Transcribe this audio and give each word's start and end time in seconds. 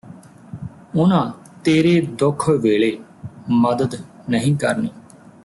ਉਨ੍ਹਾਂ 0.95 1.31
ਤੇਰੇ 1.63 1.99
ਦੁੱਖ 2.19 2.49
ਵੇਲੇ 2.49 2.97
ਮੱਦਦ 3.49 3.95
ਨਹੀਂ 4.29 4.55
ਕਰਨੀਂ 4.57 4.89